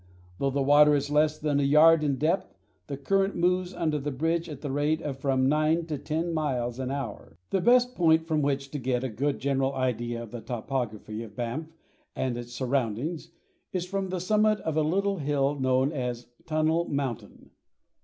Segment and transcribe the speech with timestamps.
[0.39, 2.55] Though the water is less than a yard in depth,
[2.87, 6.79] the current moves under the bridge at the rate of from nine to ten miles
[6.79, 7.37] an hour.
[7.51, 11.35] The best point from which to get a good general idea of the topography of
[11.35, 11.67] Banff
[12.15, 13.29] and its surroundings
[13.73, 17.51] is from the summit of a little hill known as Tunnel Mountain.